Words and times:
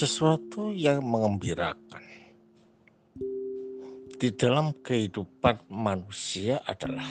sesuatu 0.00 0.72
yang 0.72 1.04
mengembirakan 1.04 2.00
di 4.16 4.32
dalam 4.32 4.72
kehidupan 4.80 5.60
manusia 5.68 6.56
adalah 6.64 7.04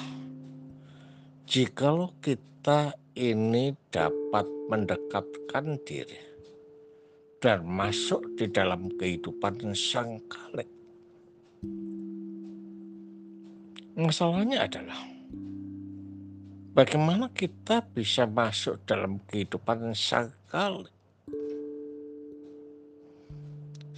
jikalau 1.46 2.10
kita 2.18 2.98
ini 3.14 3.78
dapat 3.94 4.50
mendekatkan 4.74 5.78
diri 5.86 6.18
dan 7.38 7.62
masuk 7.62 8.26
di 8.42 8.50
dalam 8.50 8.90
kehidupan 8.98 9.70
sang 9.78 10.18
kalik. 10.26 10.70
Masalahnya 14.02 14.66
adalah 14.66 14.98
bagaimana 16.74 17.30
kita 17.38 17.86
bisa 17.94 18.26
masuk 18.26 18.82
dalam 18.90 19.22
kehidupan 19.30 19.94
sang 19.94 20.34
kalik 20.50 20.90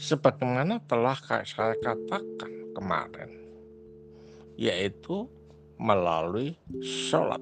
sebagaimana 0.01 0.81
telah 0.89 1.13
saya 1.45 1.77
katakan 1.77 2.73
kemarin, 2.73 3.29
yaitu 4.57 5.29
melalui 5.77 6.57
sholat. 6.81 7.37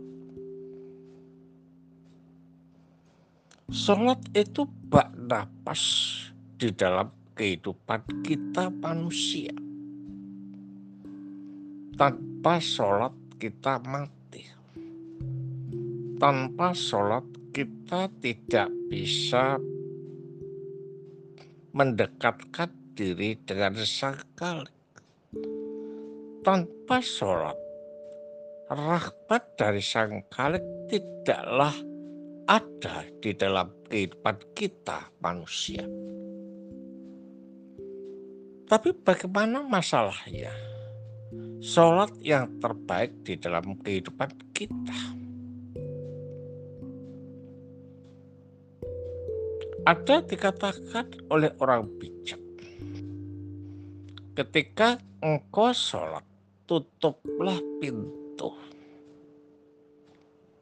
Sholat 3.71 4.19
itu 4.35 4.67
bak 4.91 5.15
napas 5.15 5.83
di 6.59 6.67
dalam 6.75 7.07
kehidupan 7.31 8.27
kita 8.27 8.67
manusia. 8.67 9.55
Tanpa 11.95 12.59
sholat 12.59 13.15
kita 13.39 13.79
mati. 13.87 14.43
Tanpa 16.19 16.75
sholat 16.75 17.23
kita 17.55 18.11
tidak 18.19 18.67
bisa 18.91 19.55
mendekatkan 21.73 22.69
diri 22.97 23.37
dengan 23.45 23.77
sang 23.85 24.17
kalik. 24.33 24.73
Tanpa 26.41 26.97
sholat, 27.03 27.57
rahmat 28.71 29.43
dari 29.59 29.83
sang 29.83 30.23
kalik 30.31 30.63
tidaklah 30.89 31.75
ada 32.49 33.05
di 33.21 33.31
dalam 33.37 33.69
kehidupan 33.85 34.35
kita 34.57 35.13
manusia. 35.21 35.85
Tapi 38.69 38.89
bagaimana 39.01 39.65
masalahnya? 39.65 40.53
Sholat 41.59 42.15
yang 42.23 42.57
terbaik 42.63 43.25
di 43.27 43.35
dalam 43.35 43.75
kehidupan 43.83 44.31
kita 44.55 45.28
ada 49.89 50.21
dikatakan 50.21 51.33
oleh 51.33 51.49
orang 51.57 51.89
bijak. 51.97 52.37
Ketika 54.37 55.01
engkau 55.25 55.73
sholat, 55.73 56.21
tutuplah 56.69 57.57
pintu 57.81 58.53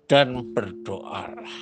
dan 0.08 0.48
berdoalah. 0.56 1.60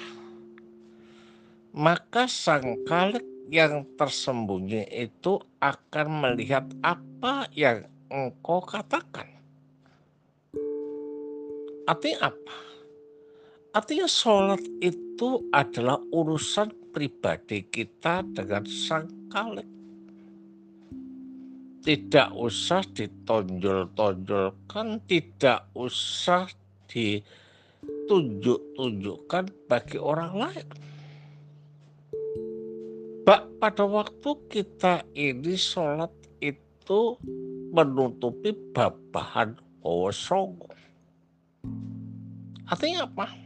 Maka 1.73 2.29
sang 2.29 2.85
kalik 2.85 3.25
yang 3.49 3.81
tersembunyi 3.97 4.85
itu 4.93 5.41
akan 5.57 6.07
melihat 6.21 6.69
apa 6.85 7.49
yang 7.49 7.89
engkau 8.13 8.61
katakan. 8.61 9.25
Artinya 11.89 12.29
apa? 12.29 12.57
Artinya 13.73 14.05
sholat 14.05 14.61
itu 14.85 15.49
adalah 15.49 15.97
urusan 16.13 16.84
pribadi 16.95 17.67
kita 17.67 18.23
dengan 18.23 18.63
sang 18.63 19.11
kalik. 19.27 19.67
Tidak 21.83 22.31
usah 22.39 22.87
ditonjol-tonjolkan, 22.95 25.03
tidak 25.03 25.67
usah 25.75 26.47
ditunjuk-tunjukkan 26.87 29.67
bagi 29.67 29.99
orang 29.99 30.39
lain. 30.39 30.63
Bak 33.27 33.59
pada 33.59 33.83
waktu 33.83 34.31
kita 34.47 35.03
ini 35.11 35.59
sholat 35.59 36.15
itu 36.39 37.19
menutupi 37.75 38.55
babahan 38.71 39.59
Songo. 40.15 40.71
Artinya 42.65 43.05
apa? 43.05 43.44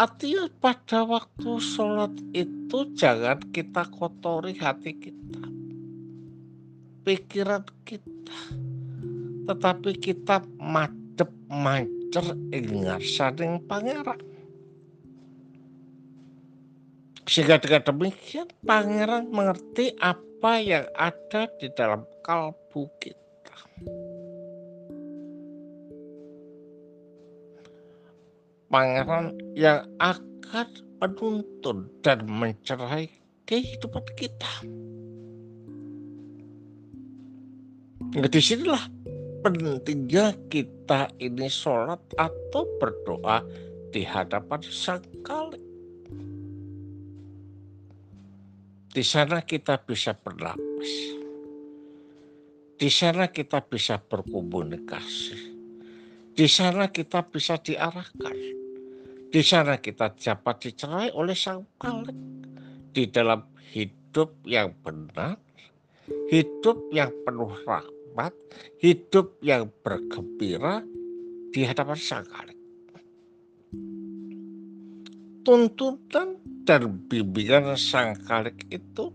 Artinya 0.00 0.48
pada 0.64 1.04
waktu 1.04 1.60
sholat 1.60 2.16
itu 2.32 2.88
jangan 2.96 3.36
kita 3.52 3.84
kotori 3.92 4.56
hati 4.56 4.96
kita, 4.96 5.44
pikiran 7.04 7.68
kita, 7.84 8.38
tetapi 9.44 9.92
kita 10.00 10.40
madep 10.56 11.28
mancer 11.52 12.32
ingat 12.48 13.04
saning 13.04 13.60
pangeran. 13.68 14.24
Sehingga 17.28 17.60
dengan 17.60 17.84
demikian 17.84 18.48
pangeran 18.64 19.28
mengerti 19.28 19.92
apa 20.00 20.64
yang 20.64 20.88
ada 20.96 21.44
di 21.60 21.68
dalam 21.76 22.08
kalbu 22.24 22.88
kita. 23.04 23.56
Pangeran 28.70 29.34
yang 29.58 29.82
akan 29.98 30.70
menuntun 31.02 31.90
dan 32.06 32.22
mencerai 32.30 33.10
kehidupan 33.44 34.06
kita. 34.14 34.54
Nah, 38.14 38.30
di 38.30 38.40
sinilah 38.40 38.86
pentingnya 39.42 40.38
kita 40.46 41.10
ini 41.18 41.50
sholat 41.50 41.98
atau 42.14 42.62
berdoa 42.78 43.42
di 43.90 44.06
hadapan 44.06 44.62
sang 44.62 45.02
kalik. 45.26 45.62
Di 48.90 49.02
sana 49.06 49.42
kita 49.42 49.78
bisa 49.82 50.14
berlapis. 50.14 50.92
Di 52.74 52.90
sana 52.90 53.30
kita 53.30 53.62
bisa 53.62 54.02
berkomunikasi. 54.02 55.38
Di 56.34 56.46
sana 56.50 56.90
kita 56.90 57.22
bisa 57.22 57.54
diarahkan 57.60 58.59
di 59.30 59.46
sana 59.46 59.78
kita 59.78 60.10
dapat 60.18 60.54
dicerai 60.58 61.14
oleh 61.14 61.38
sang 61.38 61.62
kalik 61.78 62.18
di 62.90 63.06
dalam 63.06 63.46
hidup 63.70 64.42
yang 64.42 64.74
benar, 64.82 65.38
hidup 66.26 66.90
yang 66.90 67.14
penuh 67.22 67.54
rahmat, 67.62 68.34
hidup 68.82 69.38
yang 69.38 69.70
bergembira 69.86 70.82
di 71.54 71.62
hadapan 71.62 71.94
sang 71.94 72.26
kalik. 72.26 72.58
Tuntutan 75.46 76.34
dan 76.66 76.98
bimbingan 77.06 77.78
sang 77.78 78.18
kalik 78.26 78.66
itu 78.66 79.14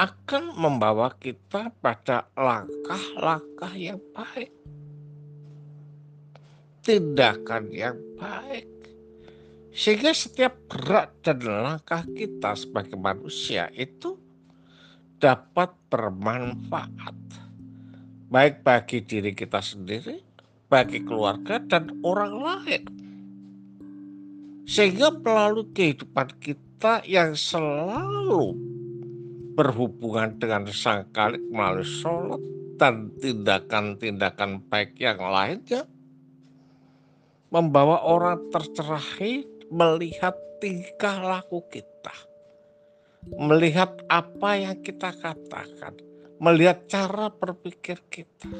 akan 0.00 0.56
membawa 0.56 1.12
kita 1.20 1.72
pada 1.84 2.28
langkah-langkah 2.36 3.72
yang 3.76 4.00
baik 4.16 4.48
tindakan 6.86 7.74
yang 7.74 7.98
baik. 8.14 8.70
Sehingga 9.74 10.14
setiap 10.14 10.54
gerak 10.70 11.18
dan 11.26 11.42
langkah 11.42 12.06
kita 12.14 12.54
sebagai 12.54 12.94
manusia 12.94 13.66
itu 13.74 14.14
dapat 15.18 15.74
bermanfaat. 15.90 17.18
Baik 18.30 18.62
bagi 18.62 19.02
diri 19.02 19.34
kita 19.34 19.58
sendiri, 19.58 20.22
bagi 20.70 21.02
keluarga 21.02 21.58
dan 21.58 21.90
orang 22.06 22.34
lain. 22.38 22.82
Sehingga 24.64 25.10
melalui 25.10 25.66
kehidupan 25.74 26.38
kita 26.38 27.02
yang 27.02 27.34
selalu 27.34 28.54
berhubungan 29.58 30.38
dengan 30.38 30.70
sang 30.70 31.06
kalik 31.10 31.42
melalui 31.50 31.86
sholat 31.86 32.42
dan 32.76 33.10
tindakan-tindakan 33.18 34.62
baik 34.68 34.94
yang 35.00 35.16
lainnya, 35.22 35.86
membawa 37.50 38.02
orang 38.02 38.50
tercerahi 38.50 39.46
melihat 39.70 40.34
tingkah 40.58 41.20
laku 41.22 41.62
kita, 41.70 42.14
melihat 43.38 43.92
apa 44.10 44.50
yang 44.58 44.76
kita 44.82 45.14
katakan, 45.14 45.94
melihat 46.42 46.82
cara 46.90 47.30
berpikir 47.30 47.98
kita. 48.10 48.50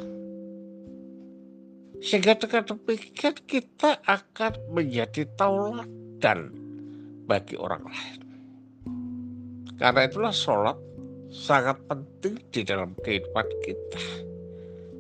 Sehingga 1.97 2.37
dengan 2.37 2.77
demikian 2.77 3.35
kita 3.49 3.99
akan 4.05 4.53
menjadi 4.71 5.25
tauladan 5.41 6.53
bagi 7.25 7.56
orang 7.56 7.88
lain. 7.88 8.21
Karena 9.81 10.05
itulah 10.05 10.33
sholat 10.33 10.77
sangat 11.33 11.81
penting 11.88 12.37
di 12.53 12.61
dalam 12.65 12.93
kehidupan 13.00 13.47
kita 13.65 14.27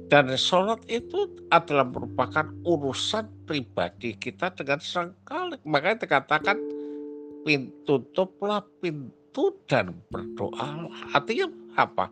dan 0.06 0.30
sholat 0.38 0.78
itu 0.86 1.26
adalah 1.50 1.82
merupakan 1.82 2.46
urusan 2.62 3.26
pribadi 3.42 4.14
kita 4.14 4.54
dengan 4.54 4.78
sang 4.78 5.10
kalik. 5.26 5.58
Makanya 5.66 6.06
dikatakan 6.06 6.58
pintu 7.42 8.06
tutuplah 8.14 8.62
pintu 8.78 9.50
dan 9.66 9.98
berdoa. 10.10 10.86
Artinya 11.10 11.50
apa? 11.74 12.06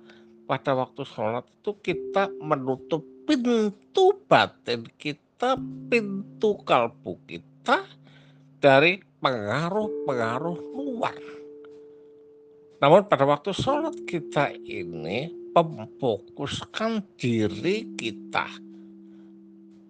Pada 0.44 0.74
waktu 0.74 1.06
sholat 1.06 1.46
itu 1.46 1.70
kita 1.86 2.34
menutup 2.42 3.06
pintu 3.30 4.18
batin 4.26 4.90
kita, 4.98 5.54
pintu 5.86 6.58
kalbu 6.66 7.14
kita 7.30 7.86
dari 8.58 8.98
pengaruh-pengaruh 9.22 10.58
luar. 10.74 11.16
Namun 12.82 13.06
pada 13.06 13.22
waktu 13.22 13.54
sholat 13.54 13.94
kita 14.04 14.50
ini 14.66 15.43
memfokuskan 15.62 17.06
diri 17.14 17.86
kita 17.94 18.50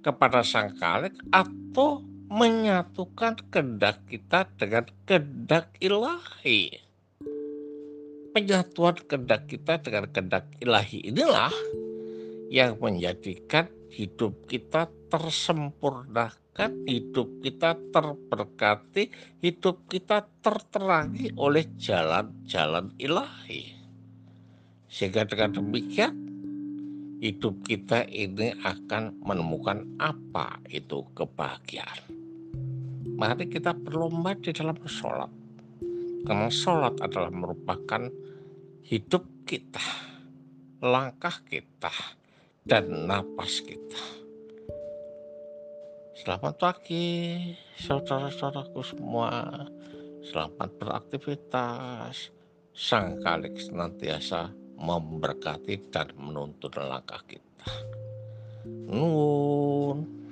kepada 0.04 0.44
Sang 0.44 0.76
Khalik 0.76 1.16
atau 1.32 2.04
menyatukan 2.28 3.40
kehendak 3.48 4.04
kita 4.04 4.44
dengan 4.60 4.84
kehendak 5.08 5.72
ilahi. 5.80 6.76
Penyatuan 8.36 8.98
kehendak 9.08 9.48
kita 9.48 9.80
dengan 9.80 10.04
kehendak 10.12 10.44
ilahi 10.60 11.08
inilah 11.08 11.54
yang 12.50 12.76
menjadikan 12.82 13.70
hidup 13.94 14.34
kita 14.50 14.90
tersempurnakan, 15.08 16.82
hidup 16.84 17.30
kita 17.40 17.78
terberkati, 17.94 19.08
hidup 19.38 19.86
kita 19.86 20.26
terterangi 20.42 21.30
oleh 21.38 21.64
jalan-jalan 21.78 22.90
ilahi. 22.98 23.83
Sehingga 24.94 25.26
dengan 25.26 25.58
demikian 25.58 26.14
hidup 27.18 27.66
kita 27.66 28.06
ini 28.06 28.54
akan 28.62 29.18
menemukan 29.26 29.82
apa 29.98 30.62
itu 30.70 31.02
kebahagiaan. 31.18 31.98
Mari 33.18 33.50
kita 33.50 33.74
berlomba 33.74 34.38
di 34.38 34.54
dalam 34.54 34.78
sholat. 34.86 35.34
Karena 36.22 36.46
sholat 36.46 36.94
adalah 37.02 37.34
merupakan 37.34 38.06
hidup 38.86 39.26
kita, 39.42 39.82
langkah 40.78 41.42
kita, 41.42 41.90
dan 42.62 43.10
napas 43.10 43.66
kita. 43.66 44.02
Selamat 46.22 46.54
pagi 46.54 47.34
saudara-saudaraku 47.82 48.80
semua. 48.86 49.66
Selamat 50.22 50.70
beraktivitas. 50.78 52.30
Sang 52.74 53.18
Kalik 53.22 53.58
senantiasa 53.58 54.63
memberkati 54.78 55.90
dan 55.92 56.10
menuntun 56.18 56.74
langkah 56.78 57.22
kita. 57.26 57.68
Nun. 58.90 60.23